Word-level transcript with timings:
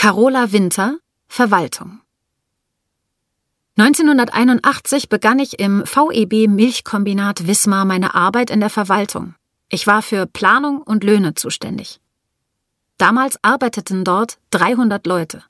Carola 0.00 0.52
Winter, 0.52 1.00
Verwaltung. 1.26 1.98
1981 3.76 5.08
begann 5.08 5.40
ich 5.40 5.58
im 5.58 5.82
VEB 5.84 6.46
Milchkombinat 6.46 7.48
Wismar 7.48 7.84
meine 7.84 8.14
Arbeit 8.14 8.50
in 8.50 8.60
der 8.60 8.70
Verwaltung. 8.70 9.34
Ich 9.68 9.88
war 9.88 10.02
für 10.02 10.26
Planung 10.26 10.82
und 10.82 11.02
Löhne 11.02 11.34
zuständig. 11.34 11.98
Damals 12.96 13.42
arbeiteten 13.42 14.04
dort 14.04 14.38
300 14.50 15.04
Leute. 15.04 15.42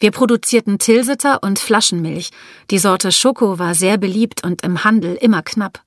Wir 0.00 0.10
produzierten 0.10 0.80
Tilsiter 0.80 1.40
und 1.44 1.60
Flaschenmilch. 1.60 2.30
Die 2.72 2.80
Sorte 2.80 3.12
Schoko 3.12 3.60
war 3.60 3.76
sehr 3.76 3.98
beliebt 3.98 4.42
und 4.42 4.62
im 4.62 4.82
Handel 4.82 5.14
immer 5.14 5.42
knapp. 5.42 5.84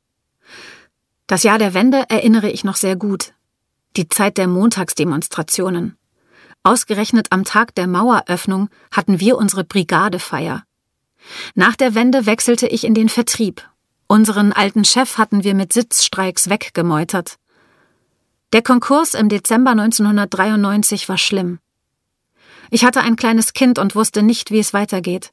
Das 1.28 1.44
Jahr 1.44 1.58
der 1.58 1.74
Wende 1.74 2.06
erinnere 2.08 2.50
ich 2.50 2.64
noch 2.64 2.78
sehr 2.78 2.96
gut. 2.96 3.34
Die 3.98 4.08
Zeit 4.08 4.38
der 4.38 4.48
Montagsdemonstrationen. 4.48 5.98
Ausgerechnet 6.64 7.32
am 7.32 7.43
Tag 7.43 7.73
der 7.75 7.88
Maueröffnung 7.88 8.70
hatten 8.91 9.20
wir 9.20 9.38
unsere 9.38 9.63
Brigadefeier. 9.63 10.63
Nach 11.55 11.76
der 11.76 11.95
Wende 11.95 12.26
wechselte 12.26 12.67
ich 12.67 12.84
in 12.84 12.94
den 12.94 13.09
Vertrieb. 13.09 13.67
Unseren 14.08 14.53
alten 14.53 14.86
Chef 14.86 15.17
hatten 15.17 15.44
wir 15.44 15.55
mit 15.55 15.73
Sitzstreiks 15.73 16.50
weggemeutert. 16.50 17.38
Der 18.53 18.62
Konkurs 18.62 19.13
im 19.13 19.30
Dezember 19.30 19.72
1993 19.72 21.08
war 21.09 21.17
schlimm. 21.17 21.59
Ich 22.70 22.86
hatte 22.86 23.02
ein 23.02 23.16
kleines 23.16 23.53
Kind 23.53 23.80
und 23.80 23.95
wusste 23.95 24.22
nicht, 24.22 24.52
wie 24.52 24.59
es 24.59 24.73
weitergeht. 24.73 25.31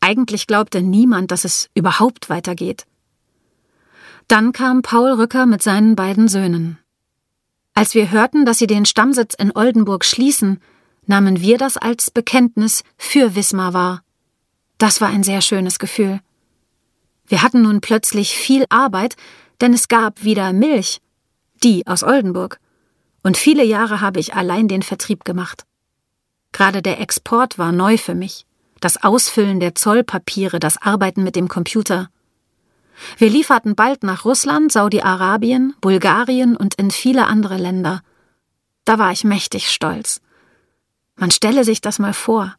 Eigentlich 0.00 0.46
glaubte 0.46 0.82
niemand, 0.82 1.32
dass 1.32 1.44
es 1.44 1.68
überhaupt 1.74 2.30
weitergeht. 2.30 2.86
Dann 4.28 4.52
kam 4.52 4.82
Paul 4.82 5.12
Rücker 5.12 5.46
mit 5.46 5.62
seinen 5.62 5.96
beiden 5.96 6.28
Söhnen. 6.28 6.78
Als 7.76 7.94
wir 7.94 8.10
hörten, 8.10 8.46
dass 8.46 8.56
sie 8.56 8.66
den 8.66 8.86
Stammsitz 8.86 9.34
in 9.34 9.54
Oldenburg 9.54 10.02
schließen, 10.02 10.62
nahmen 11.04 11.42
wir 11.42 11.58
das 11.58 11.76
als 11.76 12.10
Bekenntnis 12.10 12.82
für 12.96 13.34
Wismar 13.34 13.74
wahr. 13.74 14.02
Das 14.78 15.02
war 15.02 15.08
ein 15.08 15.22
sehr 15.22 15.42
schönes 15.42 15.78
Gefühl. 15.78 16.20
Wir 17.26 17.42
hatten 17.42 17.60
nun 17.60 17.82
plötzlich 17.82 18.34
viel 18.34 18.64
Arbeit, 18.70 19.14
denn 19.60 19.74
es 19.74 19.88
gab 19.88 20.24
wieder 20.24 20.54
Milch, 20.54 21.02
die 21.62 21.86
aus 21.86 22.02
Oldenburg. 22.02 22.60
Und 23.22 23.36
viele 23.36 23.62
Jahre 23.62 24.00
habe 24.00 24.20
ich 24.20 24.32
allein 24.32 24.68
den 24.68 24.80
Vertrieb 24.80 25.26
gemacht. 25.26 25.64
Gerade 26.52 26.80
der 26.80 26.98
Export 26.98 27.58
war 27.58 27.72
neu 27.72 27.98
für 27.98 28.14
mich. 28.14 28.46
Das 28.80 29.04
Ausfüllen 29.04 29.60
der 29.60 29.74
Zollpapiere, 29.74 30.60
das 30.60 30.80
Arbeiten 30.80 31.22
mit 31.22 31.36
dem 31.36 31.48
Computer. 31.48 32.08
Wir 33.18 33.30
lieferten 33.30 33.74
bald 33.74 34.02
nach 34.02 34.24
Russland, 34.24 34.72
Saudi-Arabien, 34.72 35.74
Bulgarien 35.80 36.56
und 36.56 36.74
in 36.74 36.90
viele 36.90 37.26
andere 37.26 37.56
Länder. 37.56 38.02
Da 38.84 38.98
war 38.98 39.12
ich 39.12 39.24
mächtig 39.24 39.70
stolz. 39.70 40.20
Man 41.16 41.30
stelle 41.30 41.64
sich 41.64 41.80
das 41.80 41.98
mal 41.98 42.12
vor. 42.12 42.54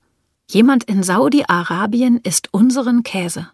Jemand 0.50 0.84
in 0.86 1.04
Saudi-Arabien 1.04 2.20
isst 2.24 2.50
unseren 2.54 3.04
Käse. 3.04 3.50